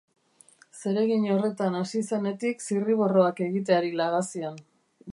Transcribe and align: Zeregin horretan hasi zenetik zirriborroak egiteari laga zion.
Zeregin 0.77 1.27
horretan 1.35 1.77
hasi 1.81 2.03
zenetik 2.09 2.67
zirriborroak 2.71 3.45
egiteari 3.49 3.97
laga 4.03 4.27
zion. 4.35 4.63